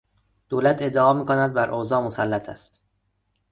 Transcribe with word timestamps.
دولت 0.49 0.81
ادعا 0.81 1.13
میکند 1.13 1.49
که 1.49 1.53
بر 1.53 1.71
اوضاع 1.71 2.03
مسلط 2.03 2.49
است. 2.49 2.83